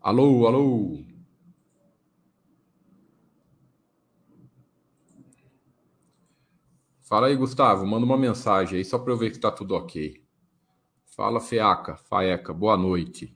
[0.00, 1.04] Alô, alô.
[7.02, 7.86] Fala aí, Gustavo.
[7.86, 10.22] Manda uma mensagem aí só para eu ver que está tudo ok.
[11.06, 13.32] Fala, Feaca, Faeca, boa noite.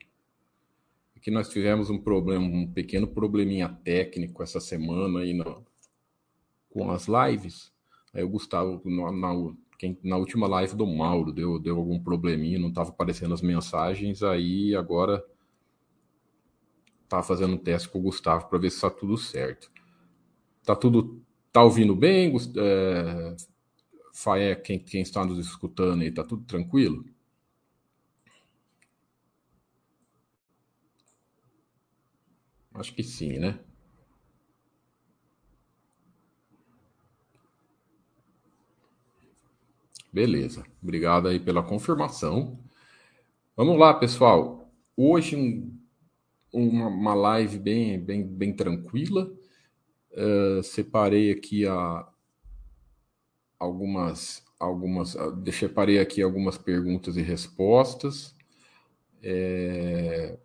[1.16, 5.64] Aqui nós tivemos um problema, um pequeno probleminha técnico essa semana aí no,
[6.70, 7.72] com as lives.
[8.12, 9.54] Aí o Gustavo, na, na,
[10.02, 14.74] na última live do Mauro, deu, deu algum probleminha, não estava aparecendo as mensagens, aí
[14.74, 15.22] agora
[17.10, 19.70] tá fazendo um teste com o Gustavo para ver se está tudo certo.
[20.64, 21.20] Tá tudo.
[21.52, 23.36] Tá ouvindo bem, é,
[24.14, 27.04] Faé, quem, quem está nos escutando aí, tá tudo tranquilo?
[32.74, 33.58] Acho que sim, né?
[40.12, 40.64] Beleza.
[40.82, 42.58] Obrigado aí pela confirmação.
[43.56, 44.70] Vamos lá, pessoal.
[44.96, 45.79] Hoje um,
[46.52, 49.32] uma, uma, live bem, bem, bem tranquila.
[50.12, 52.06] Uh, separei aqui a,
[53.58, 58.34] algumas, algumas, ah, separei aqui algumas perguntas e respostas.
[59.22, 60.38] É...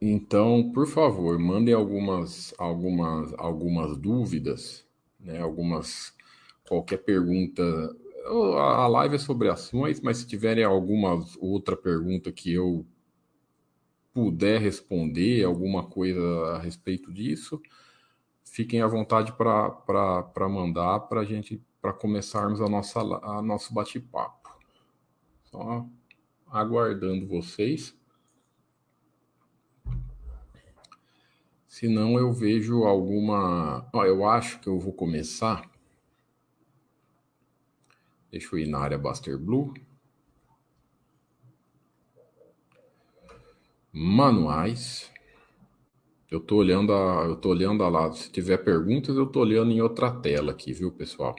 [0.00, 4.86] Então, por favor, mandem algumas, algumas, algumas dúvidas,
[5.18, 5.40] né?
[5.40, 6.14] Algumas,
[6.68, 7.62] qualquer pergunta.
[8.28, 12.86] A live é sobre ações, mas se tiverem alguma outra pergunta que eu
[14.12, 16.20] puder responder, alguma coisa
[16.54, 17.60] a respeito disso,
[18.44, 24.58] fiquem à vontade para mandar para a gente para começarmos a nossa a nosso bate-papo.
[25.44, 25.86] Só
[26.50, 27.96] aguardando vocês.
[31.68, 33.88] Se não, eu vejo alguma.
[33.94, 35.70] eu acho que eu vou começar.
[38.30, 39.72] Deixa eu ir na área Buster Blue.
[43.92, 45.10] Manuais.
[46.30, 48.12] Eu tô olhando a, eu tô olhando a lá.
[48.12, 51.34] Se tiver perguntas, eu tô olhando em outra tela aqui, viu, pessoal?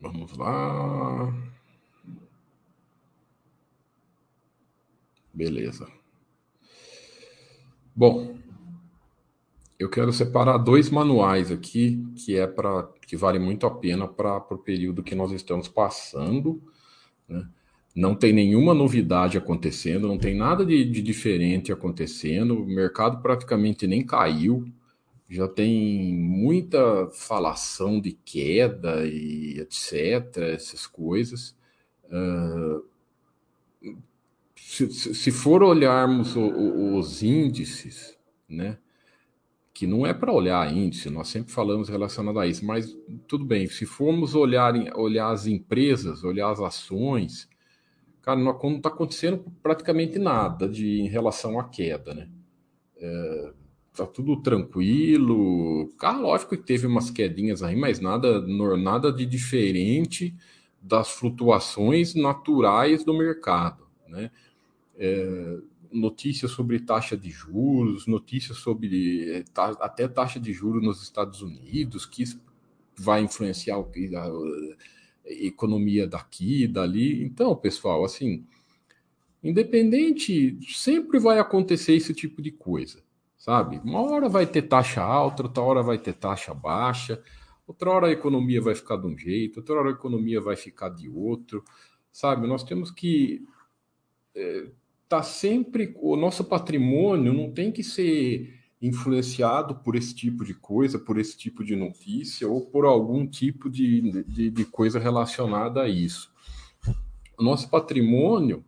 [0.00, 1.47] Vamos lá.
[5.38, 5.86] Beleza.
[7.94, 8.36] Bom,
[9.78, 14.38] eu quero separar dois manuais aqui que é para que vale muito a pena para
[14.50, 16.60] o período que nós estamos passando.
[17.28, 17.48] Né?
[17.94, 22.60] Não tem nenhuma novidade acontecendo, não tem nada de, de diferente acontecendo.
[22.60, 24.66] O mercado praticamente nem caiu.
[25.30, 30.36] Já tem muita falação de queda e etc.
[30.38, 31.56] Essas coisas.
[32.06, 32.82] Uh,
[34.60, 38.16] se, se for olharmos o, o, os índices,
[38.48, 38.78] né?
[39.78, 42.96] que não é para olhar índice, nós sempre falamos relacionado a isso, mas
[43.28, 47.48] tudo bem, se formos olhar, olhar as empresas, olhar as ações,
[48.20, 52.28] cara, não está acontecendo praticamente nada de, em relação à queda, né?
[52.96, 53.52] É,
[53.94, 55.88] tá tudo tranquilo.
[55.96, 58.44] Cara, lógico que teve umas quedinhas aí, mas nada,
[58.76, 60.34] nada de diferente
[60.82, 64.32] das flutuações naturais do mercado, né?
[64.98, 65.58] É,
[65.92, 72.06] notícias sobre taxa de juros, notícias sobre eh, até taxa de juros nos Estados Unidos,
[72.06, 72.40] que isso
[72.96, 73.84] vai influenciar a
[75.24, 77.22] economia daqui, dali.
[77.22, 78.44] Então, pessoal, assim,
[79.42, 83.02] independente, sempre vai acontecer esse tipo de coisa,
[83.36, 83.80] sabe?
[83.84, 87.22] Uma hora vai ter taxa alta, outra hora vai ter taxa baixa,
[87.66, 90.88] outra hora a economia vai ficar de um jeito, outra hora a economia vai ficar
[90.88, 91.64] de outro,
[92.12, 92.46] sabe?
[92.46, 93.46] Nós temos que
[94.34, 94.68] é,
[95.08, 100.98] tá sempre o nosso patrimônio não tem que ser influenciado por esse tipo de coisa,
[100.98, 105.88] por esse tipo de notícia ou por algum tipo de, de, de coisa relacionada a
[105.88, 106.32] isso.
[107.36, 108.64] O nosso patrimônio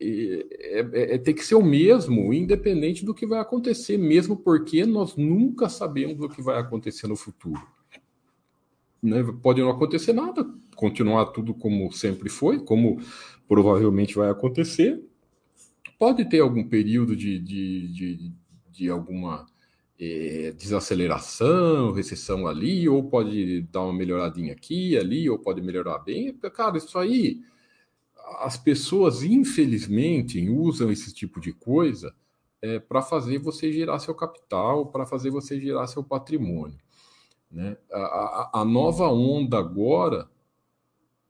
[0.00, 4.86] é, é, é, tem que ser o mesmo, independente do que vai acontecer, mesmo porque
[4.86, 7.60] nós nunca sabemos o que vai acontecer no futuro.
[9.02, 9.22] Né?
[9.42, 12.98] Pode não acontecer nada, continuar tudo como sempre foi, como
[13.46, 15.04] provavelmente vai acontecer,
[16.00, 18.32] Pode ter algum período de, de, de,
[18.70, 19.44] de alguma
[20.00, 26.32] é, desaceleração, recessão ali, ou pode dar uma melhoradinha aqui, ali, ou pode melhorar bem.
[26.54, 27.42] Cara, isso aí,
[28.38, 32.14] as pessoas, infelizmente, usam esse tipo de coisa
[32.62, 36.78] é, para fazer você gerar seu capital, para fazer você gerar seu patrimônio.
[37.50, 37.76] Né?
[37.92, 40.30] A, a, a nova onda agora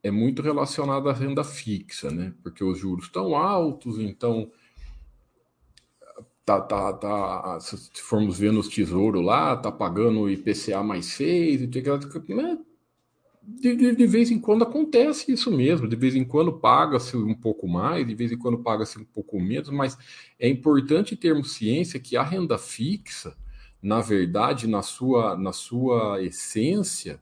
[0.00, 2.32] é muito relacionada à renda fixa, né?
[2.40, 4.48] Porque os juros estão altos, então
[6.58, 11.60] tá, tá, tá, se formos ver nos tesouros lá, tá pagando IPCA mais 6,
[12.28, 12.58] né?
[13.42, 17.34] de, de, de, vez em quando acontece isso mesmo, de vez em quando paga-se um
[17.34, 19.98] pouco mais, de vez em quando paga-se um pouco menos, mas
[20.38, 23.36] é importante termos ciência que a renda fixa,
[23.82, 27.20] na verdade, na sua, na sua essência,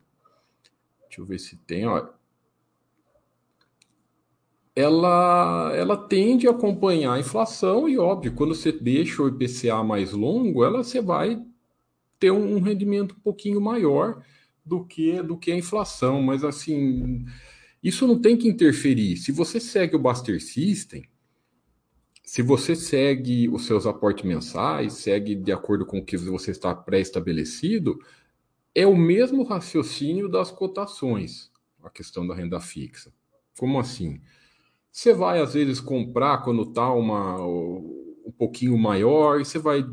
[1.09, 2.07] deixa eu ver se tem, ó,
[4.79, 10.13] ela, ela tende a acompanhar a inflação e, óbvio, quando você deixa o IPCA mais
[10.13, 11.43] longo, ela você vai
[12.17, 14.23] ter um rendimento um pouquinho maior
[14.65, 17.25] do que do que a inflação, mas assim,
[17.83, 19.17] isso não tem que interferir.
[19.17, 21.09] Se você segue o Buster System,
[22.23, 26.73] se você segue os seus aportes mensais, segue de acordo com o que você está
[26.73, 27.99] pré-estabelecido,
[28.73, 31.51] é o mesmo raciocínio das cotações,
[31.83, 33.13] a questão da renda fixa.
[33.59, 34.21] Como assim?
[34.91, 39.85] Você vai às vezes comprar quando está uma um pouquinho maior, e você vai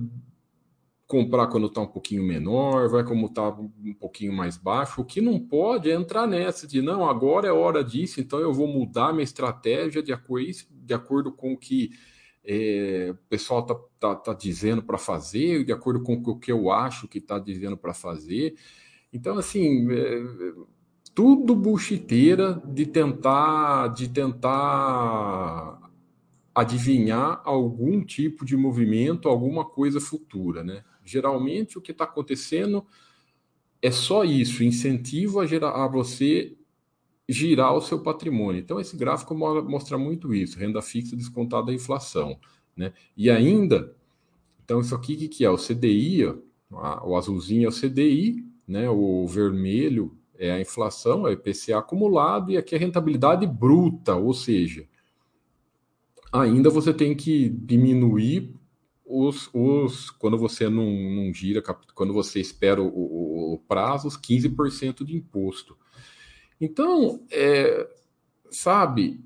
[1.08, 5.02] comprar quando está um pouquinho menor, vai como está um pouquinho mais baixo.
[5.02, 8.54] O que não pode é entrar nessa de não, agora é hora disso, então eu
[8.54, 11.92] vou mudar minha estratégia de acordo, de acordo com o que
[12.44, 16.72] é, o pessoal está tá, tá dizendo para fazer, de acordo com o que eu
[16.72, 18.56] acho que está dizendo para fazer.
[19.12, 20.24] Então, assim, é,
[21.15, 25.89] tudo buchiteira de tentar, de tentar
[26.53, 30.84] adivinhar algum tipo de movimento, alguma coisa futura, né?
[31.05, 32.86] Geralmente o que está acontecendo
[33.81, 36.57] é só isso, incentivo a, gerar, a você
[37.29, 38.60] girar o seu patrimônio.
[38.60, 42.38] Então esse gráfico mostra muito isso, renda fixa descontada da inflação,
[42.75, 42.91] né?
[43.15, 43.95] E ainda,
[44.65, 46.25] então isso aqui que, que é o CDI,
[46.72, 48.89] ó, o azulzinho é o CDI, né?
[48.89, 54.34] O vermelho é a inflação, é o IPCA acumulado e aqui a rentabilidade bruta, ou
[54.34, 54.88] seja,
[56.32, 58.54] ainda você tem que diminuir
[59.06, 64.18] os, os quando você não, não gira, quando você espera o, o, o prazo, os
[64.18, 65.77] 15% de imposto.
[66.60, 67.88] Então, é,
[68.50, 69.24] sabe,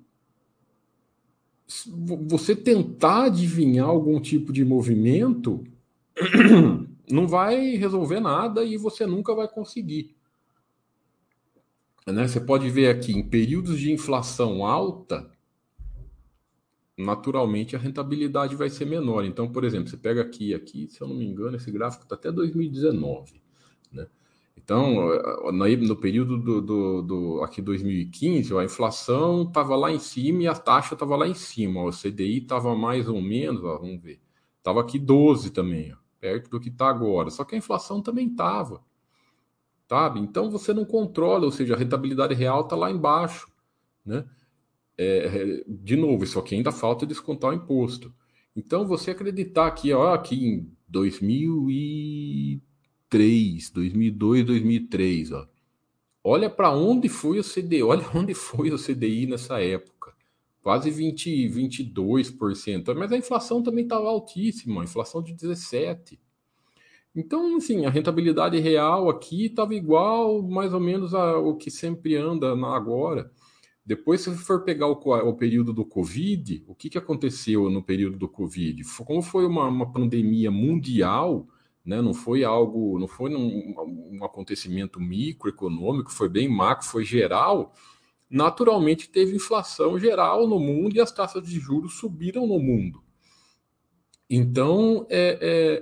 [2.28, 5.64] você tentar adivinhar algum tipo de movimento
[7.10, 10.16] não vai resolver nada e você nunca vai conseguir.
[12.08, 12.28] Né?
[12.28, 15.32] Você pode ver aqui, em períodos de inflação alta,
[16.98, 19.26] naturalmente a rentabilidade vai ser menor.
[19.26, 22.16] Então, por exemplo, você pega aqui, aqui, se eu não me engano, esse gráfico está
[22.16, 23.42] até 2019,
[23.92, 24.08] né?
[24.58, 25.10] Então,
[25.52, 30.54] no período do, do, do aqui 2015, a inflação estava lá em cima e a
[30.54, 31.84] taxa estava lá em cima.
[31.84, 34.20] O CDI estava mais ou menos, ó, vamos ver,
[34.58, 37.32] estava aqui 12 também, ó, perto do que está agora.
[37.32, 38.84] Só que a inflação também estava,
[39.90, 40.20] sabe?
[40.20, 43.48] Então você não controla, ou seja, a rentabilidade real está lá embaixo,
[44.06, 44.26] né?
[44.98, 48.14] É, é, de novo, isso aqui ainda falta descontar o imposto.
[48.56, 55.48] Então, você acreditar que, ó, aqui em 2003, 2002, 2003, ó,
[56.22, 60.14] olha para onde foi o CDI, olha onde foi o CDI nessa época.
[60.62, 62.94] Quase 20, 22%.
[62.96, 66.20] Mas a inflação também estava altíssima, a inflação de 17%.
[67.16, 72.52] Então, assim, a rentabilidade real aqui estava igual, mais ou menos, ao que sempre anda
[72.52, 73.32] agora.
[73.86, 78.18] Depois, se for pegar o, o, período do Covid, o que, que aconteceu no período
[78.18, 78.84] do Covid?
[79.04, 81.48] Como foi uma, uma pandemia mundial,
[81.84, 82.00] né?
[82.00, 83.74] não foi algo, não foi um,
[84.12, 87.74] um acontecimento microeconômico, foi bem macro, foi geral.
[88.30, 93.02] Naturalmente, teve inflação geral no mundo e as taxas de juros subiram no mundo.
[94.30, 95.82] Então, é, é,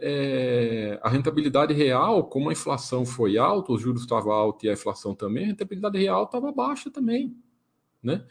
[0.94, 4.74] é, a rentabilidade real, como a inflação foi alta, os juros estavam altos e a
[4.74, 7.36] inflação também, a rentabilidade real estava baixa também
[8.02, 8.26] né?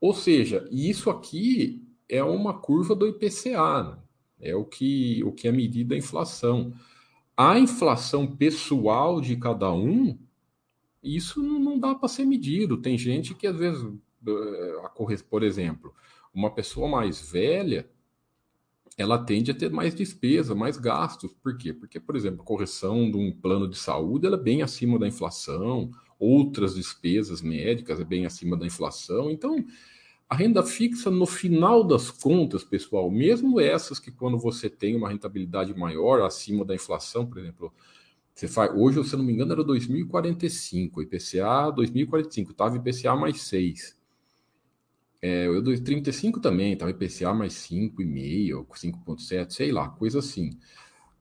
[0.00, 3.98] Ou seja, isso aqui é uma curva do IPCA, né?
[4.40, 6.72] é o que, o que é medida a inflação.
[7.36, 10.18] A inflação pessoal de cada um,
[11.02, 12.80] isso não dá para ser medido.
[12.80, 13.82] Tem gente que às vezes,
[14.26, 15.94] eh, por exemplo,
[16.32, 17.90] uma pessoa mais velha,
[19.00, 21.32] ela tende a ter mais despesa, mais gastos.
[21.42, 21.72] Por quê?
[21.72, 25.08] Porque, por exemplo, a correção de um plano de saúde ela é bem acima da
[25.08, 29.30] inflação, outras despesas médicas é bem acima da inflação.
[29.30, 29.64] Então,
[30.28, 35.08] a renda fixa, no final das contas, pessoal, mesmo essas que quando você tem uma
[35.08, 37.72] rentabilidade maior, acima da inflação, por exemplo,
[38.34, 43.42] você faz, hoje, se eu não me engano, era 2045, IPCA 2045, estava IPCA mais
[43.42, 43.99] 6.
[45.22, 50.50] É, o 35 também, estava IPCA mais 5,5, 5,7, sei lá, coisa assim.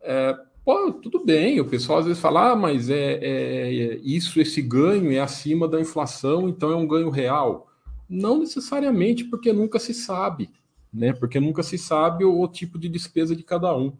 [0.02, 0.38] É,
[0.70, 4.62] Pô, tudo bem, o pessoal às vezes fala, ah, mas é, é, é, isso, esse
[4.62, 7.72] ganho é acima da inflação, então é um ganho real.
[8.08, 10.50] Não necessariamente, porque nunca se sabe.
[10.94, 11.14] né?
[11.14, 13.94] Porque nunca se sabe o, o tipo de despesa de cada um.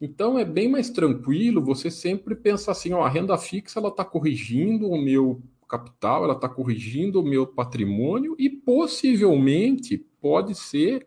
[0.00, 4.04] Então é bem mais tranquilo você sempre pensar assim, ó, a renda fixa ela está
[4.04, 11.06] corrigindo o meu capital, ela está corrigindo o meu patrimônio e possivelmente pode ser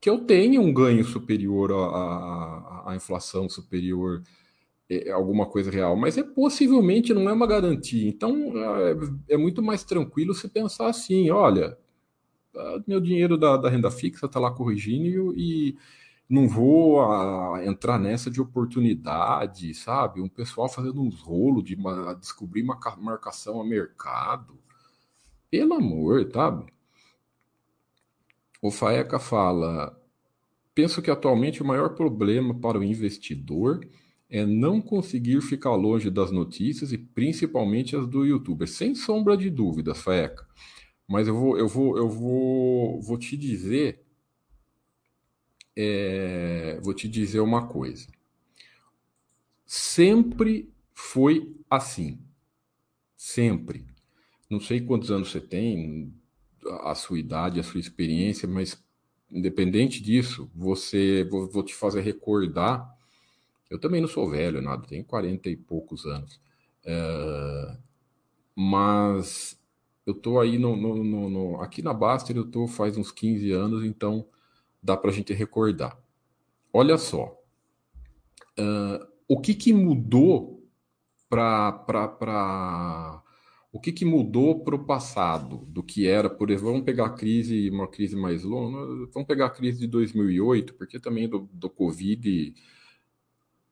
[0.00, 4.22] que eu tenha um ganho superior à, inflação, superior
[5.08, 8.08] a alguma coisa real, mas é possivelmente não é uma garantia.
[8.08, 11.78] Então é, é muito mais tranquilo se pensar assim, olha,
[12.56, 15.76] ah, meu dinheiro da, da renda fixa está lá corrigindo e
[16.30, 20.20] não vou a, ah, entrar nessa de oportunidade, sabe?
[20.20, 21.76] Um pessoal fazendo uns rolos de
[22.20, 24.56] descobrir uma marcação a mercado.
[25.50, 26.72] Pelo amor, sabe?
[28.62, 30.00] O Faeca fala:
[30.72, 33.84] penso que atualmente o maior problema para o investidor
[34.28, 38.68] é não conseguir ficar longe das notícias e principalmente as do youtuber.
[38.68, 40.46] Sem sombra de dúvidas, Faeca.
[41.08, 44.06] Mas eu vou, eu vou, eu vou, vou te dizer
[45.80, 48.06] é, vou te dizer uma coisa.
[49.66, 52.18] Sempre foi assim.
[53.16, 53.86] Sempre.
[54.48, 56.12] Não sei quantos anos você tem,
[56.82, 58.82] a sua idade, a sua experiência, mas
[59.30, 62.88] independente disso, você vou, vou te fazer recordar.
[63.70, 66.40] Eu também não sou velho, nada, tenho 40 e poucos anos.
[66.84, 67.76] É,
[68.54, 69.58] mas
[70.04, 73.52] eu tô aí no, no, no, no, aqui na Baster, eu tô faz uns 15
[73.52, 74.26] anos, então
[74.82, 75.98] dá para a gente recordar.
[76.72, 77.36] Olha só,
[78.58, 80.68] uh, o que, que mudou
[81.28, 83.22] para
[83.72, 87.10] o que, que mudou para o passado do que era, por exemplo, vamos pegar a
[87.10, 91.70] crise, uma crise mais longa, vamos pegar a crise de 2008, porque também do, do
[91.70, 92.52] Covid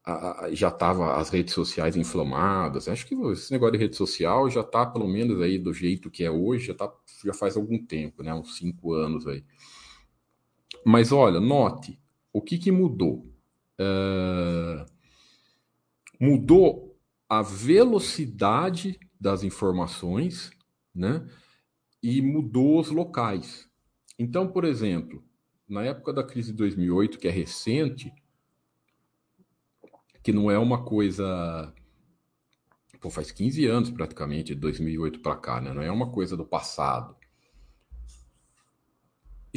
[0.04, 2.88] a, a, já estava as redes sociais inflamadas.
[2.88, 6.22] Acho que esse negócio de rede social já está pelo menos aí do jeito que
[6.22, 6.92] é hoje, já, tá,
[7.24, 9.44] já faz algum tempo, né, uns cinco anos aí.
[10.84, 12.00] Mas olha, note,
[12.32, 13.26] o que, que mudou?
[13.80, 14.84] Uh,
[16.20, 16.96] mudou
[17.28, 20.50] a velocidade das informações,
[20.94, 21.28] né?
[22.02, 23.68] E mudou os locais.
[24.18, 25.22] Então, por exemplo,
[25.68, 28.12] na época da crise de 2008, que é recente,
[30.22, 31.72] que não é uma coisa.
[33.00, 35.72] Pô, faz 15 anos praticamente, de 2008 para cá, né?
[35.72, 37.17] Não é uma coisa do passado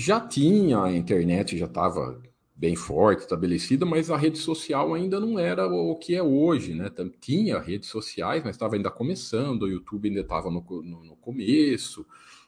[0.01, 2.21] já tinha a internet, já estava
[2.55, 6.91] bem forte, estabelecida, mas a rede social ainda não era o que é hoje, né?
[7.19, 12.05] Tinha redes sociais, mas estava ainda começando, o YouTube ainda estava no, no, no, começo,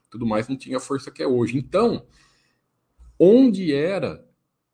[0.09, 1.57] tudo mais não tinha a força que é hoje.
[1.57, 2.05] Então,
[3.19, 4.23] onde era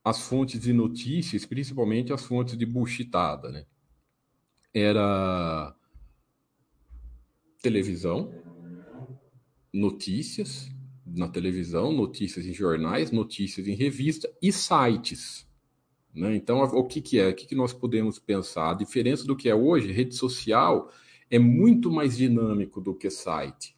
[0.04, 3.66] as fontes de notícias, principalmente as fontes de buchitada, né?
[4.74, 5.76] Era
[7.62, 8.34] televisão,
[9.74, 10.70] notícias,
[11.16, 15.48] na televisão, notícias em jornais, notícias em revista e sites.
[16.14, 16.36] Né?
[16.36, 17.30] Então, o que, que é?
[17.30, 18.72] O que, que nós podemos pensar?
[18.72, 20.92] A diferença do que é hoje, rede social
[21.30, 23.76] é muito mais dinâmico do que site.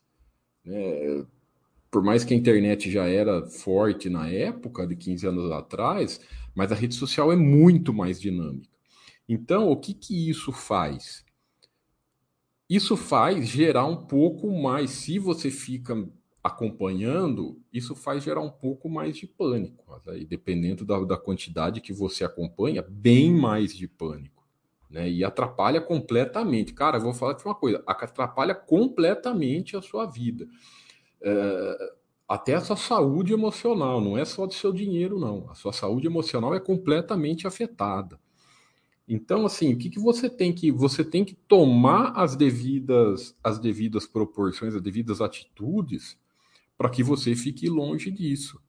[0.64, 1.26] Né?
[1.90, 6.22] Por mais que a internet já era forte na época, de 15 anos atrás,
[6.56, 8.70] mas a rede social é muito mais dinâmica.
[9.28, 11.26] Então, o que, que isso faz?
[12.70, 16.08] Isso faz gerar um pouco mais, se você fica
[16.44, 19.86] acompanhando, isso faz gerar um pouco mais de pânico.
[20.08, 24.42] Aí, dependendo da, da quantidade que você acompanha, bem mais de pânico.
[24.90, 25.10] Né?
[25.10, 26.74] E atrapalha completamente.
[26.74, 30.48] Cara, eu vou falar de uma coisa: atrapalha completamente a sua vida.
[31.22, 31.94] É,
[32.28, 35.50] até a sua saúde emocional, não é só do seu dinheiro, não.
[35.50, 38.20] A sua saúde emocional é completamente afetada.
[39.08, 43.60] Então, assim, o que, que você tem que você tem que tomar as devidas as
[43.60, 46.18] devidas proporções, as devidas atitudes
[46.82, 48.60] para que você fique longe disso.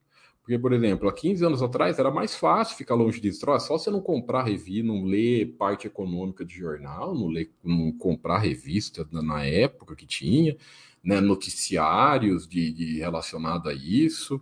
[0.43, 3.49] Porque, por exemplo, há 15 anos atrás era mais fácil ficar longe disso.
[3.49, 7.91] É só você não comprar revista, não ler parte econômica de jornal, não, ler, não
[7.91, 10.55] comprar revista na época que tinha,
[11.03, 14.39] né, noticiários de, de relacionado a isso.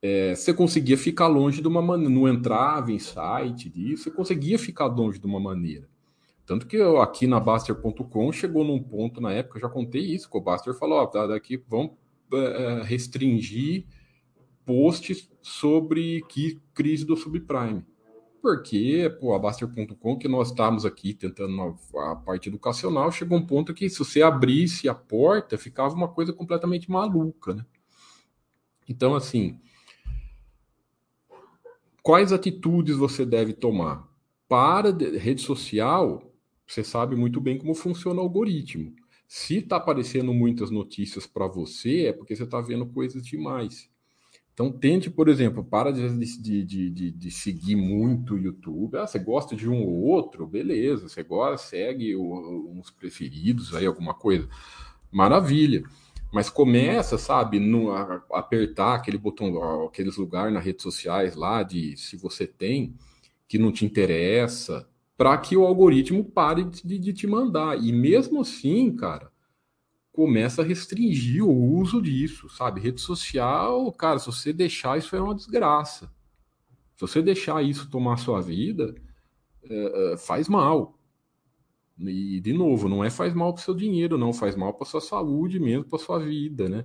[0.00, 4.58] É, você conseguia ficar longe de uma maneira, não entrava em site disso, você conseguia
[4.58, 5.86] ficar longe de uma maneira.
[6.46, 10.30] Tanto que eu, aqui na Baster.com chegou num ponto na época, eu já contei isso,
[10.30, 11.92] que o Baster falou: ó, tá, daqui vamos
[12.84, 13.86] restringir
[14.64, 17.84] posts sobre que crise do subprime.
[18.40, 23.72] Porque, pô, a Baster.com, que nós estávamos aqui tentando a parte educacional, chegou um ponto
[23.72, 27.64] que se você abrisse a porta, ficava uma coisa completamente maluca, né?
[28.86, 29.58] Então, assim,
[32.02, 34.06] quais atitudes você deve tomar?
[34.46, 36.30] Para rede social,
[36.66, 38.94] você sabe muito bem como funciona o algoritmo.
[39.26, 43.90] Se está aparecendo muitas notícias para você, é porque você está vendo coisas demais.
[44.54, 46.08] Então tente, por exemplo, para de,
[46.40, 48.96] de, de, de, seguir muito o YouTube.
[48.96, 51.08] Ah, você gosta de um ou outro, beleza.
[51.08, 54.48] Você gosta, segue uns preferidos aí, alguma coisa.
[55.10, 55.82] Maravilha.
[56.32, 61.96] Mas começa, sabe, no, a, apertar aquele botão, aqueles lugares nas redes sociais lá de
[61.96, 62.94] se você tem
[63.48, 67.78] que não te interessa, para que o algoritmo pare de, de te mandar.
[67.82, 69.30] E mesmo assim, cara,
[70.12, 72.80] começa a restringir o uso disso, sabe?
[72.80, 76.12] Rede social, cara, se você deixar isso é uma desgraça.
[76.94, 78.94] Se você deixar isso tomar sua vida,
[79.64, 80.98] é, é, faz mal.
[81.98, 84.86] E, de novo, não é faz mal para o seu dinheiro, não, faz mal para
[84.86, 86.84] sua saúde mesmo, para sua vida, né?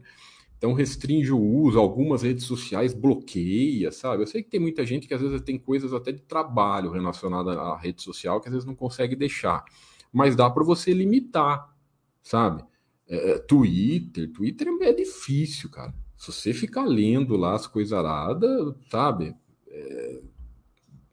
[0.60, 4.24] Então restringe o uso, algumas redes sociais bloqueia, sabe?
[4.24, 7.58] Eu sei que tem muita gente que às vezes tem coisas até de trabalho relacionadas
[7.58, 9.64] à rede social que às vezes não consegue deixar,
[10.12, 11.74] mas dá para você limitar,
[12.22, 12.66] sabe?
[13.08, 15.94] É, é, Twitter, Twitter é difícil, cara.
[16.18, 19.34] Se você ficar lendo lá as coisas aradas, sabe?
[19.70, 20.22] É,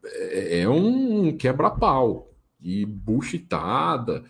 [0.05, 4.25] é, é um quebra-pau e buchitada.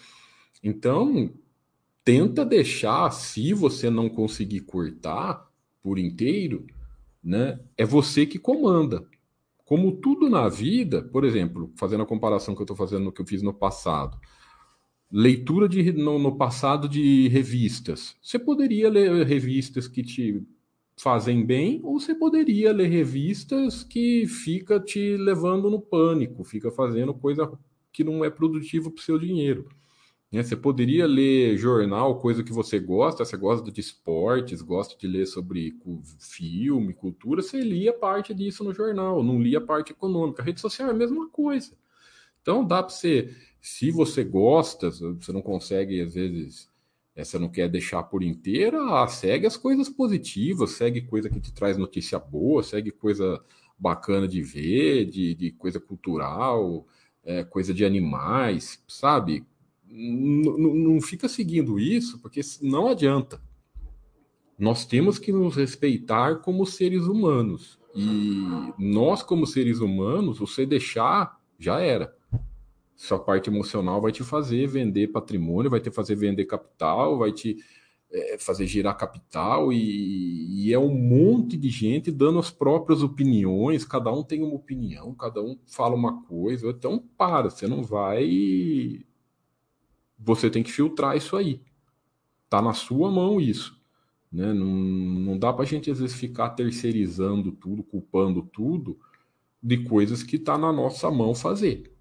[0.63, 1.33] Então,
[2.07, 5.51] tenta deixar, se você não conseguir cortar
[5.83, 6.65] por inteiro,
[7.23, 7.59] né?
[7.77, 9.05] É você que comanda.
[9.65, 13.27] Como tudo na vida, por exemplo, fazendo a comparação que eu estou fazendo que eu
[13.27, 14.17] fiz no passado,
[15.11, 18.15] leitura de, no, no, passado de revistas.
[18.23, 20.47] Você poderia ler revistas que te
[20.97, 27.13] fazem bem, ou você poderia ler revistas que fica te levando no pânico, fica fazendo
[27.13, 27.51] coisa
[27.93, 29.69] que não é produtiva para o seu dinheiro.
[30.31, 30.43] Né?
[30.43, 35.27] Você poderia ler jornal, coisa que você gosta, você gosta de esportes, gosta de ler
[35.27, 35.77] sobre
[36.19, 40.43] filme, cultura, você lia parte disso no jornal, não lia parte econômica.
[40.43, 41.77] A rede social é a mesma coisa.
[42.43, 46.71] Então dá para você, se você gosta, você não consegue, às vezes,
[47.15, 51.41] é, você não quer deixar por inteira, ah, segue as coisas positivas, segue coisa que
[51.41, 53.43] te traz notícia boa, segue coisa
[53.79, 56.87] bacana de ver, de, de coisa cultural,
[57.25, 59.45] é, coisa de animais, sabe?
[59.89, 63.41] Não fica seguindo isso, porque não adianta.
[64.59, 67.79] Nós temos que nos respeitar como seres humanos.
[67.95, 72.15] E nós, como seres humanos, você deixar, já era.
[72.95, 77.57] Sua parte emocional vai te fazer vender patrimônio, vai te fazer vender capital, vai te
[78.11, 83.85] é, fazer girar capital, e, e é um monte de gente dando as próprias opiniões,
[83.85, 86.69] cada um tem uma opinião, cada um fala uma coisa.
[86.71, 89.05] Então, para, você não vai
[90.19, 91.63] você tem que filtrar isso aí.
[92.49, 93.81] Tá na sua mão isso.
[94.31, 94.53] Né?
[94.53, 98.99] Não, não dá para a gente, às vezes, ficar terceirizando tudo, culpando tudo
[99.63, 101.93] de coisas que tá na nossa mão fazer.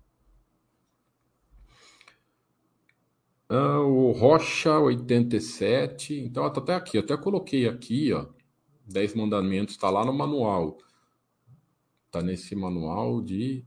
[3.49, 6.19] Ah, o Rocha 87.
[6.19, 6.97] Então, tá até aqui.
[6.97, 8.28] até coloquei aqui, ó.
[8.88, 10.78] 10 mandamentos, está lá no manual.
[12.12, 13.65] Tá nesse manual de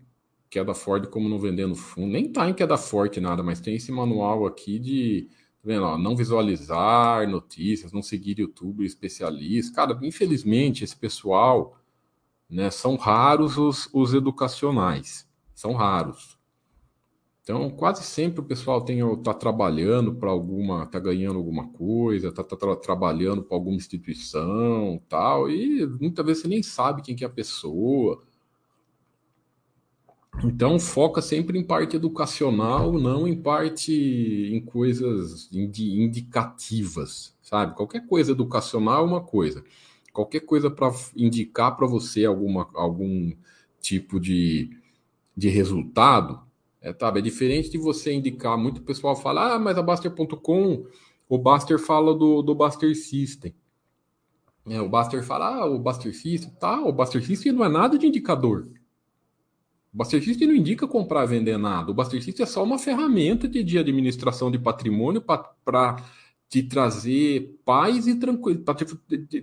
[0.50, 2.12] queda forte como não vender no fundo.
[2.12, 5.28] Nem tá em queda forte nada, mas tem esse manual aqui de
[5.60, 9.74] tá vendo, ó, não visualizar notícias, não seguir YouTube especialista.
[9.74, 11.76] Cara, infelizmente, esse pessoal,
[12.48, 15.28] né, são raros os, os educacionais.
[15.54, 16.38] São raros.
[17.42, 22.44] Então, quase sempre o pessoal tem tá trabalhando para alguma, tá ganhando alguma coisa, tá,
[22.44, 27.24] tá, tá trabalhando para alguma instituição, tal, e muitas vezes você nem sabe quem que
[27.24, 28.22] é a pessoa
[30.44, 37.74] então foca sempre em parte educacional, não em parte em coisas indicativas, sabe?
[37.74, 39.64] Qualquer coisa educacional é uma coisa.
[40.12, 43.32] Qualquer coisa para indicar para você alguma, algum
[43.80, 44.70] tipo de,
[45.36, 46.40] de resultado,
[46.80, 48.56] é, tá, é diferente de você indicar.
[48.56, 50.86] Muito pessoal fala, ah, mas a Baster.com,
[51.28, 53.54] o Baster fala do, do Baster System.
[54.66, 57.98] É, o Baster fala, ah, o Baster System, tá, o Baster System não é nada
[57.98, 58.68] de indicador.
[60.04, 61.90] System não indica comprar vender nada.
[61.90, 65.96] O Buster System é só uma ferramenta de, de administração de patrimônio para
[66.48, 68.86] te trazer paz e tranquilo, para te,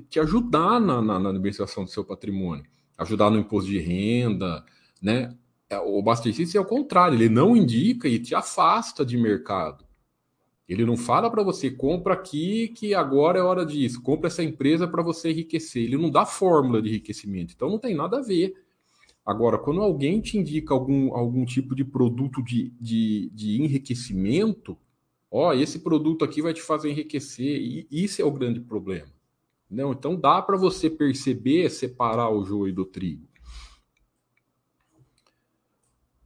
[0.09, 2.65] te, ajudar na, na, na, administração do seu patrimônio,
[2.97, 4.63] ajudar no imposto de renda,
[5.01, 5.35] né?
[5.69, 9.85] É, o Buster System é o contrário, ele não indica e te afasta de mercado.
[10.67, 14.87] Ele não fala para você, compra aqui que agora é hora disso, compra essa empresa
[14.87, 15.83] para você enriquecer.
[15.83, 18.64] Ele não dá fórmula de enriquecimento, então não tem nada a ver.
[19.25, 24.77] Agora, quando alguém te indica algum, algum tipo de produto de, de, de enriquecimento,
[25.31, 29.07] ó, esse produto aqui vai te fazer enriquecer, e isso é o grande problema.
[29.69, 33.27] Não, então dá para você perceber, separar o joio do trigo.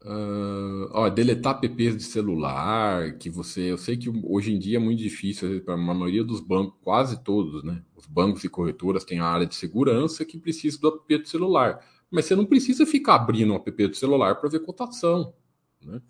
[0.01, 3.71] Uh, ó, deletar apps de celular, que você.
[3.71, 7.21] Eu sei que hoje em dia é muito difícil, para a maioria dos bancos, quase
[7.21, 7.83] todos, né?
[7.95, 11.85] Os bancos e corretoras têm a área de segurança que precisa do app do celular.
[12.09, 15.33] Mas você não precisa ficar abrindo o app do celular para ver cotação.
[15.81, 16.01] Né?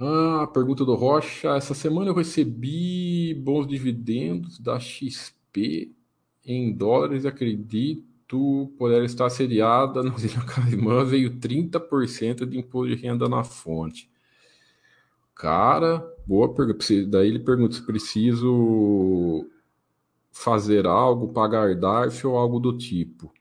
[0.00, 1.56] Ah, pergunta do Rocha.
[1.56, 5.92] Essa semana eu recebi bons dividendos da XP
[6.44, 13.02] em dólares, acredito por ela estar sediada no Ilha Caimã, veio 30% de imposto de
[13.02, 14.10] renda na fonte.
[15.34, 16.84] Cara, boa pergunta.
[17.06, 19.46] Daí ele pergunta se preciso
[20.30, 23.32] fazer algo, pagar DARF ou algo do tipo.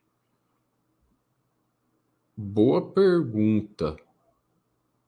[2.36, 3.95] Boa pergunta.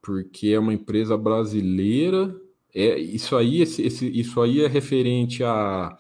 [0.02, 2.36] Porque é uma empresa brasileira.
[2.74, 5.98] É, isso aí, esse, esse, isso aí é referente a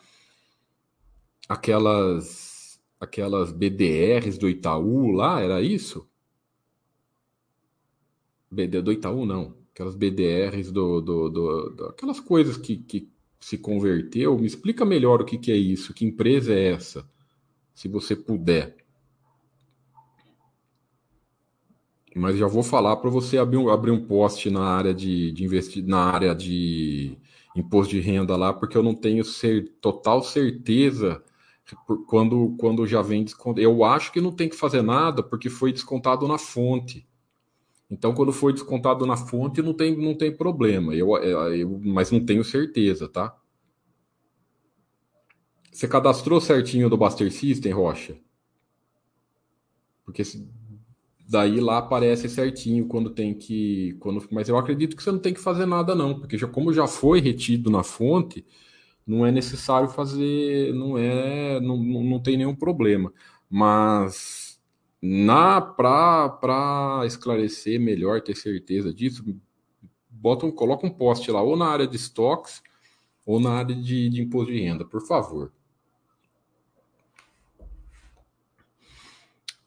[1.47, 6.07] aquelas aquelas BDRs do Itaú lá, era isso?
[8.51, 13.57] BD do Itaú não, aquelas BDRs do, do, do, do aquelas coisas que, que se
[13.57, 14.37] converteu.
[14.37, 17.07] Me explica melhor o que, que é isso, que empresa é essa,
[17.73, 18.75] se você puder.
[22.15, 25.43] Mas já vou falar para você abrir um, abrir um post na área de, de
[25.43, 27.17] investir na área de
[27.55, 29.23] imposto de renda lá, porque eu não tenho
[29.81, 31.23] total certeza
[32.07, 33.61] quando, quando já vem descontado.
[33.61, 37.07] Eu acho que não tem que fazer nada porque foi descontado na fonte.
[37.89, 40.93] Então, quando foi descontado na fonte, não tem, não tem problema.
[40.93, 43.35] Eu, é, eu, mas não tenho certeza, tá?
[45.71, 48.15] Você cadastrou certinho do Buster System, Rocha?
[50.05, 50.23] Porque
[51.27, 53.95] daí lá aparece certinho quando tem que.
[53.99, 56.73] Quando, mas eu acredito que você não tem que fazer nada, não, porque já, como
[56.73, 58.45] já foi retido na fonte,
[59.05, 63.13] não é necessário fazer, não é, não, não tem nenhum problema.
[63.49, 64.48] Mas
[65.01, 69.23] na para esclarecer melhor, ter certeza disso,
[70.09, 72.61] bota um, coloca um post lá, ou na área de estoques,
[73.25, 75.51] ou na área de, de imposto de renda, por favor.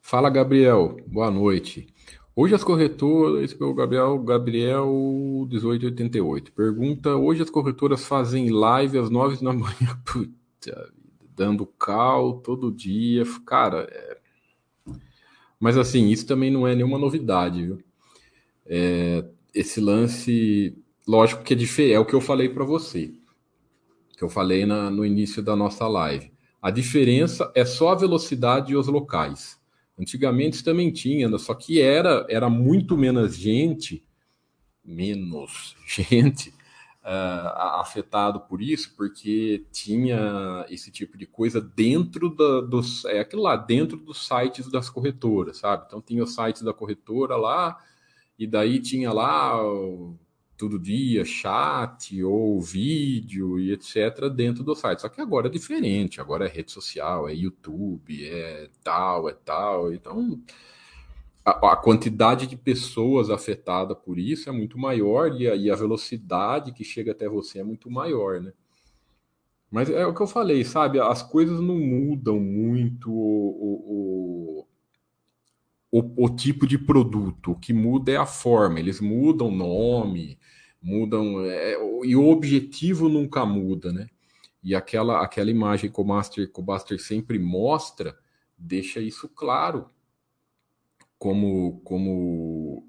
[0.01, 0.97] Fala, Gabriel.
[1.07, 1.87] Boa noite.
[2.37, 4.87] Hoje as corretoras, pelo Gabriel, Gabriel
[5.49, 10.93] 1888, pergunta: hoje as corretoras fazem live às 9 da manhã, puta,
[11.35, 13.23] dando cal todo dia.
[13.47, 14.22] Cara, é...
[15.63, 17.79] mas assim, isso também não é nenhuma novidade, viu?
[18.67, 23.13] É, esse lance, lógico que é diferente, é o que eu falei para você,
[24.19, 26.33] que eu falei na, no início da nossa live.
[26.61, 29.57] A diferença é só a velocidade e os locais.
[29.97, 31.39] Antigamente também tinha, né?
[31.39, 34.05] só que era, era muito menos gente,
[34.85, 36.53] menos gente
[37.05, 43.43] uh, afetado por isso, porque tinha esse tipo de coisa dentro da, dos, é aquilo
[43.43, 45.85] lá, dentro dos sites das corretoras, sabe?
[45.87, 47.79] Então tinha o site da corretora lá,
[48.39, 49.59] e daí tinha lá
[50.57, 54.29] todo dia, chat ou vídeo e etc.
[54.33, 55.01] dentro do site.
[55.01, 59.93] Só que agora é diferente, agora é rede social, é YouTube, é tal, é tal.
[59.93, 60.41] Então
[61.45, 66.73] a, quantidade de pessoas afetadas por isso é muito maior e a, e a, velocidade
[66.73, 68.53] que chega até você é muito maior, né?
[69.71, 71.01] Mas é o que eu falei, sabe?
[71.01, 74.67] As coisas não mudam muito o,
[75.91, 77.53] o, o, o tipo de produto.
[77.53, 78.79] O que muda é a forma.
[78.79, 80.39] Eles mudam o nome,
[80.81, 81.75] mudam é,
[82.05, 84.09] e o objetivo nunca muda, né?
[84.63, 88.17] E aquela aquela imagem que o Master, que o Master sempre mostra
[88.59, 89.87] deixa isso claro,
[91.23, 92.85] como como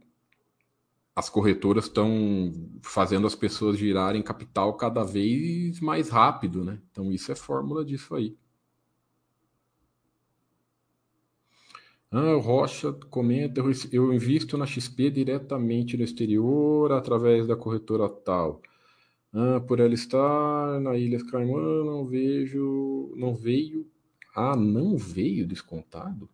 [1.15, 6.81] as corretoras estão fazendo as pessoas girarem capital cada vez mais rápido, né?
[6.91, 8.35] Então isso é fórmula disso aí.
[12.11, 18.61] Ah, o Rocha comenta, eu invisto na XP diretamente no exterior através da corretora tal.
[19.31, 23.87] Ah, por ela estar na Ilha Caimã, não vejo, não veio.
[24.35, 26.27] Ah, não veio descontado?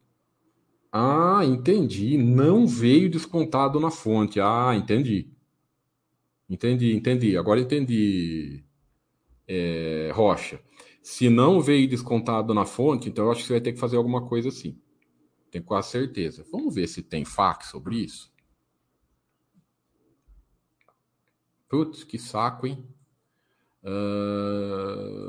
[0.91, 2.17] Ah, entendi.
[2.17, 4.39] Não veio descontado na fonte.
[4.39, 5.31] Ah, entendi.
[6.49, 7.37] Entendi, entendi.
[7.37, 8.63] Agora entendi,
[9.47, 10.59] é, Rocha.
[11.01, 13.97] Se não veio descontado na fonte, então eu acho que você vai ter que fazer
[13.97, 14.79] alguma coisa assim.
[15.51, 16.45] Tenho quase certeza.
[16.51, 18.31] Vamos ver se tem fax sobre isso.
[21.67, 22.83] Putz, que saco, hein?
[23.83, 25.19] Uh...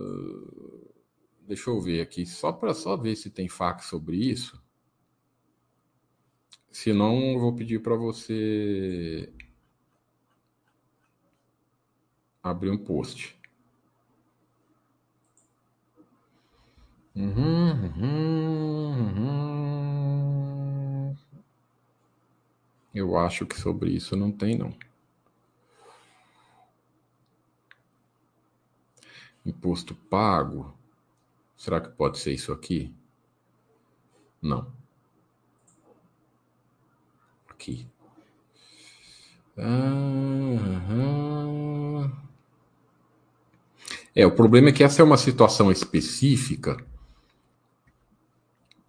[1.46, 4.62] Deixa eu ver aqui, só para só ver se tem fax sobre isso.
[6.70, 9.28] Se não, eu vou pedir para você
[12.42, 13.36] abrir um post.
[17.14, 21.16] Uhum, uhum, uhum.
[22.94, 24.72] Eu acho que sobre isso não tem, não.
[29.44, 30.72] Imposto pago.
[31.56, 32.92] Será que pode ser isso aqui?
[34.42, 34.79] Não.
[37.60, 37.86] Aqui.
[44.14, 46.82] É, o problema é que essa é uma situação específica,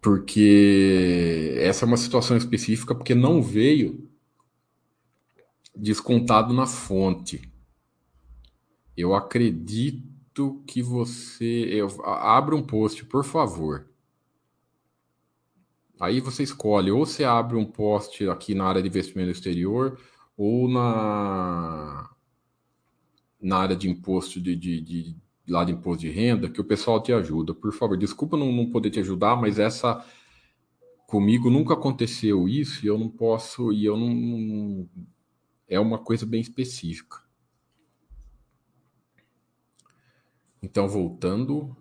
[0.00, 4.08] porque essa é uma situação específica porque não veio
[5.76, 7.52] descontado na fonte.
[8.96, 11.44] Eu acredito que você.
[11.44, 13.91] Eu, abra um post, por favor.
[16.00, 19.98] Aí você escolhe, ou você abre um post aqui na área de investimento exterior,
[20.36, 22.10] ou na,
[23.40, 25.16] na área de imposto de, de, de,
[25.48, 27.54] lá de imposto de renda, que o pessoal te ajuda.
[27.54, 30.04] Por favor, desculpa não, não poder te ajudar, mas essa
[31.06, 34.88] comigo nunca aconteceu isso e eu não posso, e eu não.
[35.68, 37.22] É uma coisa bem específica.
[40.62, 41.76] Então, voltando.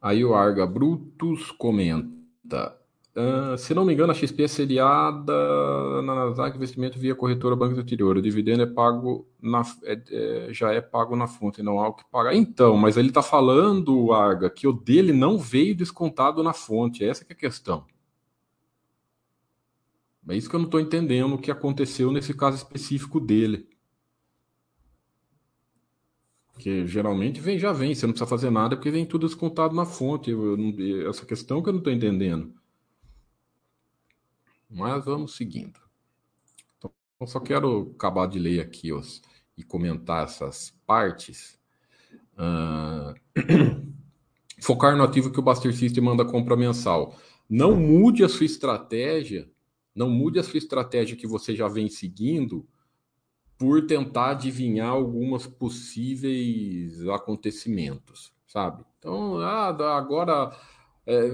[0.00, 2.76] Aí o Arga Brutus comenta.
[3.16, 5.32] Uh, se não me engano, a XP é seriada
[6.02, 8.16] na Nasdaq investimento via corretora Banco do Interior.
[8.16, 11.94] O dividendo é pago na, é, é, já é pago na fonte, não há o
[11.94, 12.34] que pagar.
[12.34, 17.04] Então, mas ele está falando, Arga, que o dele não veio descontado na fonte.
[17.04, 17.84] Essa é a questão.
[20.28, 23.66] É isso que eu não estou entendendo o que aconteceu nesse caso específico dele.
[26.58, 29.86] Que geralmente vem, já vem, você não precisa fazer nada porque vem tudo descontado na
[29.86, 30.30] fonte.
[30.30, 32.52] Eu, eu, essa questão que eu não estou entendendo.
[34.68, 35.78] Mas vamos seguindo.
[36.76, 39.22] Então, eu só quero acabar de ler aqui os,
[39.56, 41.58] e comentar essas partes.
[42.34, 43.14] Uh,
[44.60, 47.16] focar no ativo que o Buster System manda compra mensal.
[47.48, 49.48] Não mude a sua estratégia,
[49.94, 52.66] não mude a sua estratégia que você já vem seguindo
[53.58, 58.84] por tentar adivinhar algumas possíveis acontecimentos, sabe?
[58.98, 60.56] Então, ah, agora
[61.04, 61.30] é,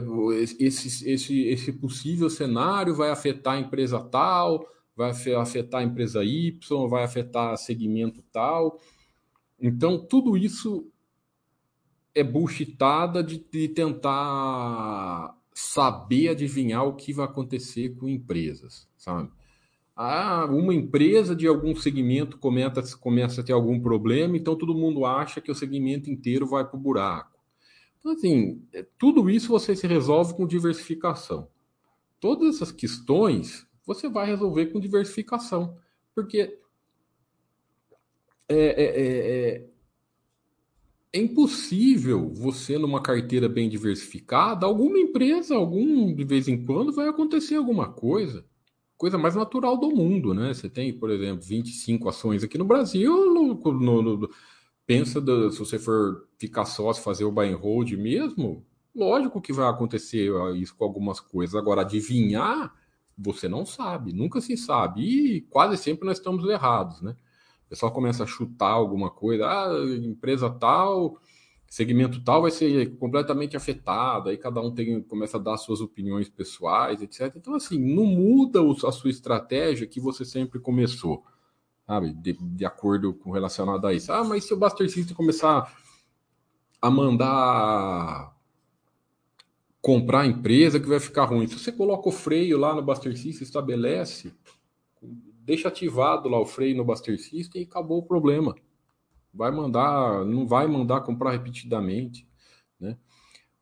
[0.58, 6.88] esse, esse, esse possível cenário vai afetar a empresa tal, vai afetar a empresa Y,
[6.88, 8.80] vai afetar segmento tal.
[9.60, 10.90] Então, tudo isso
[12.14, 19.30] é bullshitada de, de tentar saber adivinhar o que vai acontecer com empresas, sabe?
[19.96, 25.07] Ah, uma empresa de algum segmento começa, começa a ter algum problema, então todo mundo
[25.07, 27.38] acha que o segmento inteiro vai para o buraco.
[28.00, 31.48] Então, assim, é, tudo isso você se resolve com diversificação.
[32.18, 35.78] Todas essas questões você vai resolver com diversificação,
[36.14, 36.59] porque
[38.48, 39.66] é, é, é, é,
[41.12, 47.07] é impossível você, numa carteira bem diversificada, alguma empresa, algum de vez em quando, vai
[47.07, 48.44] acontecer alguma coisa
[48.96, 50.52] coisa mais natural do mundo, né?
[50.52, 54.30] Você tem, por exemplo, 25 ações aqui no Brasil, no, no, no,
[54.87, 59.52] pensa do, se você for ficar sócio, fazer o buy and hold mesmo, lógico que
[59.52, 61.54] vai acontecer isso com algumas coisas.
[61.54, 62.74] Agora, adivinhar,
[63.16, 65.02] você não sabe, nunca se sabe.
[65.02, 67.16] E quase sempre nós estamos errados, né?
[67.66, 69.68] O pessoal começa a chutar alguma coisa, ah,
[70.02, 71.18] empresa tal
[71.66, 76.29] segmento tal vai ser completamente afetado, aí cada um tem, começa a dar suas opiniões
[76.29, 77.33] pessoais, etc.
[77.37, 81.24] Então, assim, não muda a sua estratégia que você sempre começou,
[81.87, 82.12] sabe?
[82.14, 84.12] De, de acordo com relacionado a isso.
[84.12, 85.77] Ah, mas se o Buster System começar
[86.81, 88.35] a mandar
[89.81, 91.46] comprar a empresa que vai ficar ruim.
[91.46, 94.33] Se você coloca o freio lá no Buster System, estabelece,
[95.42, 98.55] deixa ativado lá o freio no Buster System e acabou o problema
[99.35, 102.27] vai mandar, não vai mandar comprar repetidamente,
[102.79, 102.97] né?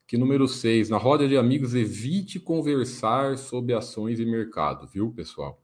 [0.06, 5.62] Que número 6, na roda de amigos, evite conversar sobre ações e mercado, viu, pessoal?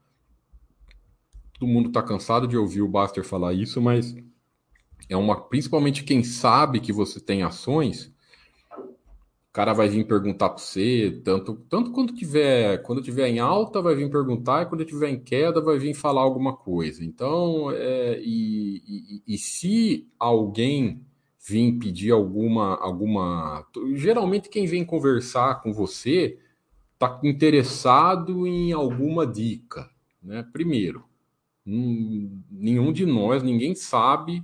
[1.52, 4.16] Todo mundo está cansado de ouvir o Baster falar isso, mas
[5.08, 8.10] é uma, principalmente quem sabe que você tem ações,
[9.58, 13.96] cara vai vir perguntar para você, tanto, tanto quando tiver, quando tiver em alta vai
[13.96, 17.04] vir perguntar, e quando tiver em queda vai vir falar alguma coisa.
[17.04, 21.04] Então, é, e, e, e, se alguém
[21.44, 26.38] vir pedir alguma, alguma, geralmente quem vem conversar com você
[26.94, 29.90] está interessado em alguma dica,
[30.22, 30.46] né?
[30.52, 31.04] Primeiro,
[31.66, 34.40] nenhum de nós, ninguém sabe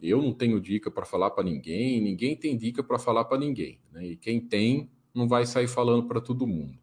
[0.00, 3.80] eu não tenho dica para falar para ninguém, ninguém tem dica para falar para ninguém.
[3.90, 4.08] Né?
[4.08, 6.78] E quem tem não vai sair falando para todo mundo.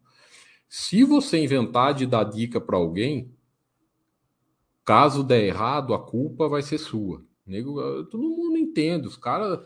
[0.68, 3.34] Se você inventar de dar dica para alguém,
[4.84, 7.24] caso der errado, a culpa vai ser sua.
[7.46, 9.58] Nego, todo mundo entende, os caras.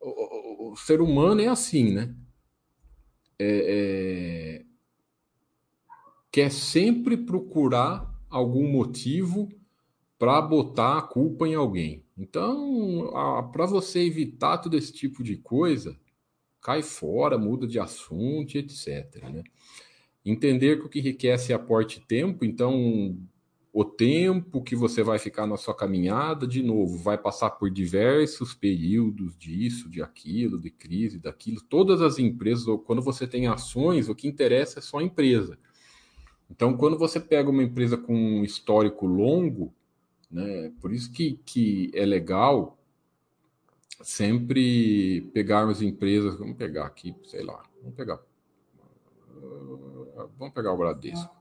[0.00, 2.14] O, o, o, ser humano é assim, né?
[3.38, 4.64] é, é,
[6.30, 9.48] quer sempre procurar algum motivo
[10.18, 12.03] para botar a culpa em alguém.
[12.16, 13.10] Então,
[13.52, 15.98] para você evitar todo esse tipo de coisa,
[16.60, 19.22] cai fora, muda de assunto, etc.
[19.32, 19.42] Né?
[20.24, 23.18] Entender que o que enriquece é aporte tempo, então
[23.72, 28.54] o tempo que você vai ficar na sua caminhada, de novo, vai passar por diversos
[28.54, 31.60] períodos disso, de aquilo, de crise, daquilo.
[31.60, 35.58] Todas as empresas, quando você tem ações, o que interessa é só a empresa.
[36.48, 39.74] Então, quando você pega uma empresa com um histórico longo,
[40.34, 42.76] né, por isso que, que é legal
[44.02, 48.20] sempre pegarmos empresas, vamos pegar aqui, sei lá, vamos pegar,
[50.36, 51.32] vamos pegar o Bradesco.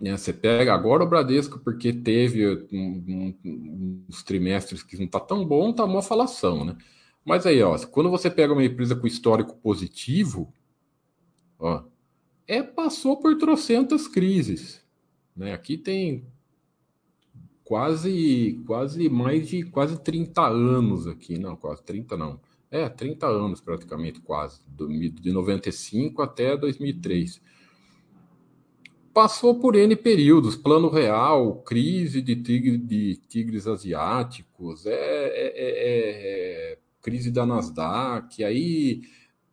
[0.00, 0.16] Né?
[0.16, 5.84] Você pega agora o Bradesco porque teve uns trimestres que não está tão bom, tá
[5.84, 6.76] uma falação, né?
[7.24, 10.54] Mas aí, ó, quando você pega uma empresa com histórico positivo,
[11.58, 11.82] ó,
[12.46, 14.80] é passou por trocentas crises,
[15.36, 15.52] né?
[15.52, 16.24] Aqui tem
[17.68, 22.40] quase quase mais de quase 30 anos aqui, não, quase 30 não.
[22.70, 27.40] É, 30 anos praticamente quase, de 95 até 2003
[29.12, 36.72] passou por N períodos, plano real, crise de, tigre, de tigres asiáticos, é, é, é,
[36.72, 39.00] é, crise da Nasdaq, aí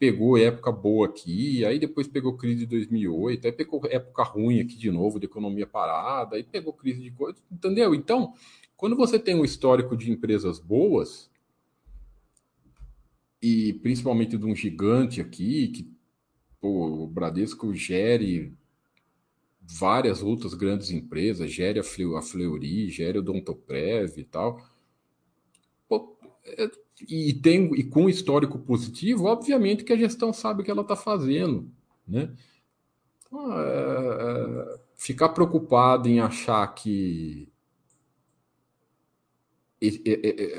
[0.05, 4.77] pegou época boa aqui, aí depois pegou crise de 2008, aí pegou época ruim aqui
[4.77, 7.95] de novo, de economia parada, aí pegou crise de coisa, entendeu?
[7.95, 8.35] Então,
[8.77, 11.31] quando você tem um histórico de empresas boas,
[13.41, 15.91] e principalmente de um gigante aqui, que
[16.61, 18.53] pô, o Bradesco gere
[19.59, 24.63] várias outras grandes empresas, gere a, Fleury, gere o Dontoprev e tal.
[25.87, 26.15] Pô,
[27.07, 30.95] e, tem, e com histórico positivo, obviamente que a gestão sabe o que ela está
[30.95, 31.69] fazendo.
[32.07, 32.31] Né?
[33.25, 37.49] Então, é, é, ficar preocupado em achar que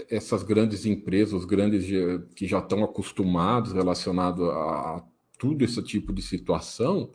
[0.09, 1.87] essas grandes empresas, os grandes
[2.35, 5.05] que já estão acostumados relacionado a
[5.39, 7.11] tudo esse tipo de situação,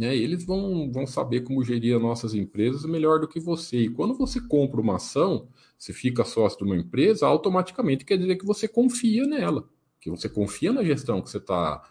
[0.00, 0.16] né?
[0.16, 3.82] Eles vão, vão saber como gerir as nossas empresas melhor do que você.
[3.82, 5.46] E quando você compra uma ação,
[5.76, 9.68] você fica sócio de uma empresa, automaticamente quer dizer que você confia nela,
[10.00, 11.86] que você confia na gestão que você está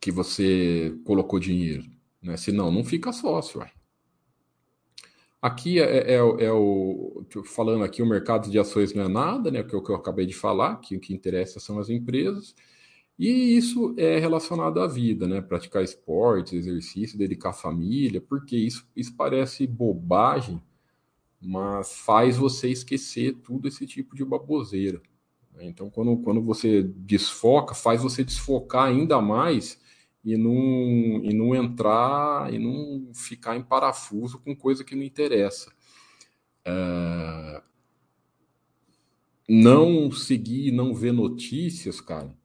[0.00, 1.84] que você colocou dinheiro,
[2.22, 2.36] né?
[2.36, 3.60] Senão, não fica sócio.
[3.60, 3.72] Ué.
[5.42, 7.26] Aqui é, é, é, o.
[7.44, 9.64] Falando aqui, o mercado de ações não é nada, né?
[9.64, 12.54] Que é o que eu acabei de falar, que o que interessa são as empresas.
[13.20, 15.42] E isso é relacionado à vida, né?
[15.42, 20.58] Praticar esportes, exercício, dedicar família, porque isso, isso parece bobagem,
[21.38, 25.02] mas faz você esquecer tudo esse tipo de baboseira.
[25.52, 25.66] Né?
[25.66, 29.78] Então, quando, quando você desfoca, faz você desfocar ainda mais
[30.24, 35.70] e não, e não entrar e não ficar em parafuso com coisa que não interessa.
[36.64, 37.62] É...
[39.46, 42.39] Não seguir, não ver notícias, cara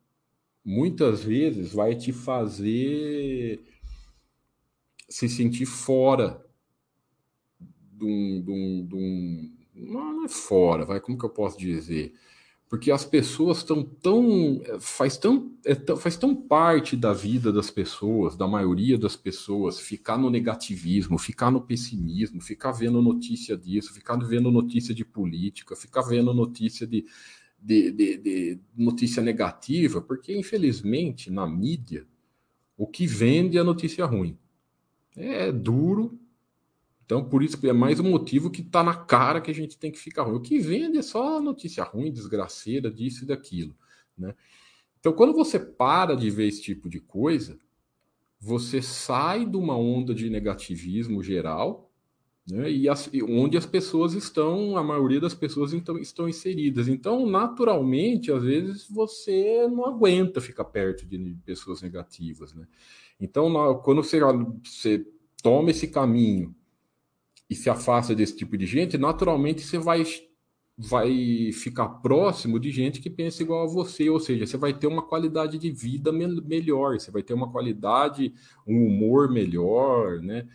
[0.66, 3.62] muitas vezes vai te fazer
[5.08, 6.44] se sentir fora
[7.60, 12.14] de um, de um, de um não é fora, vai, como que eu posso dizer?
[12.68, 17.70] Porque as pessoas estão tão, faz tão, é tão, faz tão parte da vida das
[17.70, 23.94] pessoas, da maioria das pessoas, ficar no negativismo, ficar no pessimismo, ficar vendo notícia disso,
[23.94, 27.06] ficar vendo notícia de política, ficar vendo notícia de,
[27.66, 32.06] de, de, de notícia negativa, porque infelizmente na mídia
[32.78, 34.38] o que vende é a notícia ruim.
[35.18, 36.20] É duro,
[37.04, 39.80] então por isso que é mais um motivo que está na cara que a gente
[39.80, 40.36] tem que ficar ruim.
[40.36, 43.76] O que vende é só notícia ruim, desgraceira, disso e daquilo,
[44.16, 44.36] né?
[45.00, 47.58] Então quando você para de ver esse tipo de coisa,
[48.40, 51.85] você sai de uma onda de negativismo geral
[52.48, 52.72] né?
[52.72, 56.88] e, as, onde as pessoas estão, a maioria das pessoas então, estão inseridas.
[56.88, 62.54] Então, naturalmente, às vezes você não aguenta ficar perto de pessoas negativas.
[62.54, 62.68] Né?
[63.20, 64.20] Então, na, quando você,
[64.64, 65.06] você
[65.42, 66.56] toma esse caminho
[67.50, 70.04] e se afasta desse tipo de gente, naturalmente você vai
[70.78, 74.88] vai ficar próximo de gente que pensa igual a você, ou seja, você vai ter
[74.88, 78.34] uma qualidade de vida me melhor, você vai ter uma qualidade,
[78.68, 80.46] um humor melhor, né?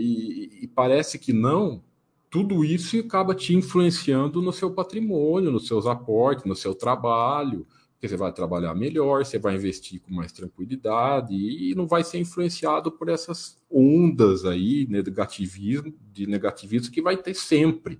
[0.00, 1.82] E, e, parece que não,
[2.30, 8.08] tudo isso acaba te influenciando no seu patrimônio, nos seus aportes, no seu trabalho, porque
[8.08, 12.90] você vai trabalhar melhor, você vai investir com mais tranquilidade e não vai ser influenciado
[12.90, 17.98] por essas ondas aí né, negativismo, de negativismo que vai ter sempre,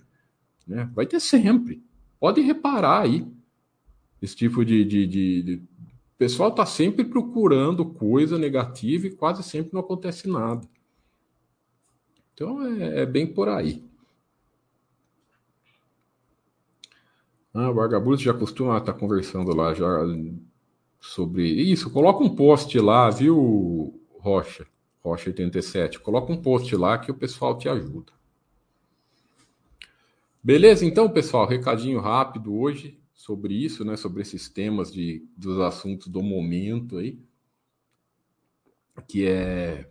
[0.66, 0.90] né?
[0.94, 1.82] Vai ter sempre.
[2.18, 3.26] Pode reparar aí
[4.22, 5.62] esse tipo de, de, de, de
[6.16, 10.68] pessoal está sempre procurando coisa negativa e quase sempre não acontece nada.
[12.40, 13.84] Então é, é bem por aí.
[17.52, 19.86] Ah, o Vagabundo já costuma estar tá conversando lá já
[20.98, 21.90] sobre isso.
[21.90, 24.66] Coloca um post lá, viu, Rocha?
[25.04, 26.00] Rocha 87.
[26.00, 28.10] Coloca um post lá que o pessoal te ajuda.
[30.42, 33.98] Beleza, então, pessoal, recadinho rápido hoje sobre isso, né?
[33.98, 37.18] Sobre esses temas de, dos assuntos do momento aí,
[39.06, 39.89] que é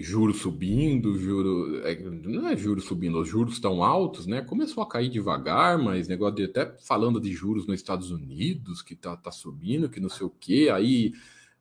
[0.00, 4.40] juros subindo, juro, é, não é juros subindo, os juros estão altos, né?
[4.40, 8.94] Começou a cair devagar, mas negócio de até falando de juros nos Estados Unidos que
[8.94, 11.12] tá, tá subindo, que não sei o quê, aí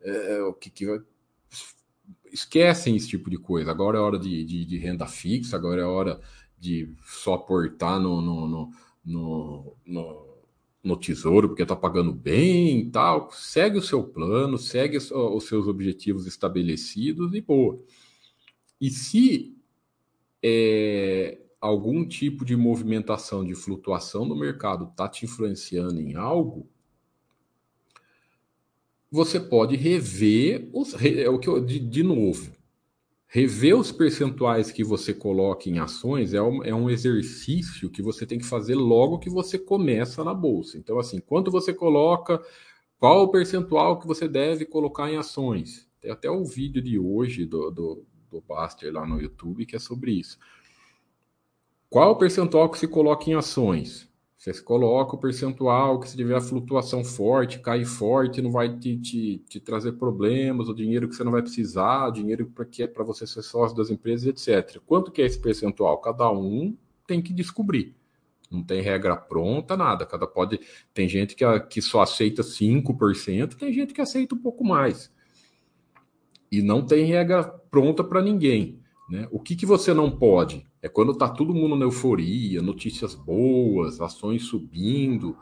[0.02, 0.86] é, o que, que
[2.32, 3.72] esquecem esse tipo de coisa.
[3.72, 6.20] Agora é hora de, de, de, renda fixa, agora é hora
[6.58, 8.72] de só aportar no, no, no,
[9.06, 10.28] no, no,
[10.84, 13.32] no tesouro porque está pagando bem e tal.
[13.32, 17.80] Segue o seu plano, segue os seus objetivos estabelecidos e boa.
[18.80, 19.56] E se
[20.44, 26.68] é, algum tipo de movimentação, de flutuação no mercado está te influenciando em algo,
[29.12, 32.52] você pode rever os, é o que eu, de, de novo.
[33.28, 38.26] Rever os percentuais que você coloca em ações é um, é um exercício que você
[38.26, 40.78] tem que fazer logo que você começa na bolsa.
[40.80, 42.42] Então, assim, quanto você coloca,
[42.98, 45.88] qual o percentual que você deve colocar em ações?
[46.02, 49.80] Tem até o vídeo de hoje do, do, do Baster lá no YouTube, que é
[49.80, 50.38] sobre isso.
[51.90, 54.08] Qual o percentual que se coloca em ações?
[54.38, 59.44] Você coloca o percentual que se tiver flutuação forte, cair forte, não vai te, te,
[59.50, 63.04] te trazer problemas, o dinheiro que você não vai precisar, dinheiro para que é para
[63.04, 64.80] você ser sócio das empresas, etc.
[64.86, 65.98] Quanto que é esse percentual?
[66.00, 67.94] Cada um tem que descobrir.
[68.50, 70.06] Não tem regra pronta, nada.
[70.06, 70.62] Cada pode.
[70.94, 75.12] Tem gente que, que só aceita 5%, tem gente que aceita um pouco mais
[76.52, 78.80] e não tem regra pronta para ninguém.
[79.10, 79.28] Né?
[79.32, 80.66] O que, que você não pode?
[80.82, 85.36] É quando está todo mundo na euforia, notícias boas, ações subindo,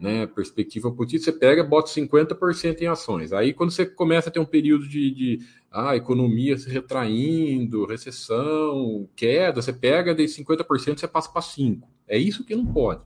[0.00, 0.26] né?
[0.26, 3.32] perspectiva positiva, você pega bota 50% em ações.
[3.32, 5.38] Aí quando você começa a ter um período de, de
[5.70, 11.82] ah, economia se retraindo, recessão, queda, você pega de 50% você passa para 5%.
[12.08, 13.00] É isso que não pode.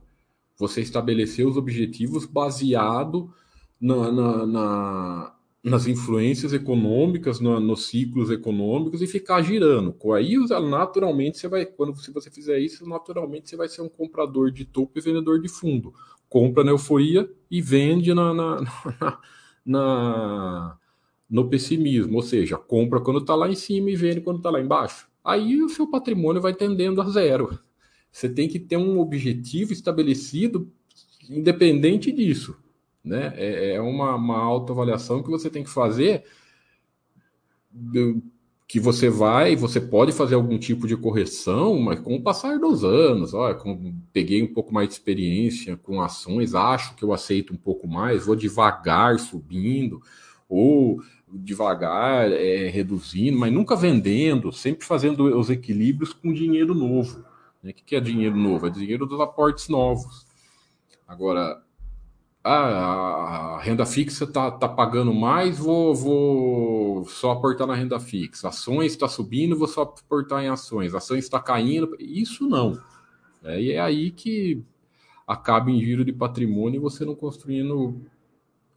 [0.57, 3.31] Você estabelecer os objetivos baseado
[3.79, 9.95] na, na, na nas influências econômicas, no, nos ciclos econômicos e ficar girando.
[10.13, 10.35] Aí,
[10.69, 14.65] naturalmente, você vai, quando se você fizer isso, naturalmente você vai ser um comprador de
[14.65, 15.93] topo e vendedor de fundo.
[16.29, 18.61] Compra na euforia e vende na, na,
[18.99, 19.19] na,
[19.65, 20.77] na
[21.29, 24.61] no pessimismo, ou seja, compra quando está lá em cima e vende quando está lá
[24.61, 25.09] embaixo.
[25.23, 27.59] Aí o seu patrimônio vai tendendo a zero.
[28.09, 30.71] Você tem que ter um objetivo estabelecido
[31.29, 32.55] independente disso.
[33.07, 33.33] Né?
[33.35, 36.23] É, é uma, uma autoavaliação que você tem que fazer
[38.67, 42.83] que você vai, você pode fazer algum tipo de correção, mas com o passar dos
[42.83, 47.53] anos, ó, com, peguei um pouco mais de experiência com ações, acho que eu aceito
[47.53, 50.01] um pouco mais, vou devagar subindo,
[50.49, 57.23] ou devagar é, reduzindo, mas nunca vendendo, sempre fazendo os equilíbrios com dinheiro novo.
[57.63, 57.71] Né?
[57.71, 58.67] O que é dinheiro novo?
[58.67, 60.25] É dinheiro dos aportes novos.
[61.07, 61.61] Agora,
[62.47, 68.47] ah, a renda fixa está tá pagando mais, vou, vou só aportar na renda fixa.
[68.47, 70.95] Ações está subindo, vou só aportar em ações.
[70.95, 72.81] Ações está caindo, isso não.
[73.43, 74.63] É, e é aí que
[75.27, 78.01] acaba em giro de patrimônio você não construindo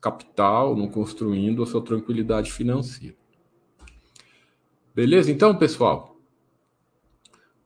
[0.01, 3.17] capital, não construindo a sua tranquilidade financeira.
[4.93, 6.17] Beleza, então, pessoal?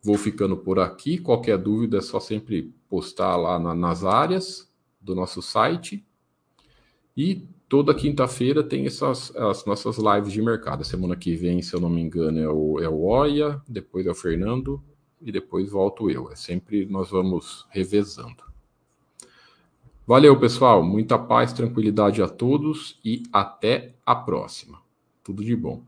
[0.03, 1.17] Vou ficando por aqui.
[1.17, 4.74] Qualquer dúvida é só sempre postar lá na, nas áreas
[5.05, 6.05] do nosso site.
[7.17, 10.81] E toda quinta-feira tem essas as nossas lives de mercado.
[10.81, 14.07] A semana que vem, se eu não me engano, é o, é o Oia, depois
[14.07, 14.83] é o Fernando
[15.21, 16.31] e depois volto eu.
[16.31, 18.43] É sempre nós vamos revezando.
[20.07, 20.83] Valeu, pessoal.
[20.83, 24.83] Muita paz, tranquilidade a todos e até a próxima.
[25.23, 25.83] Tudo de bom.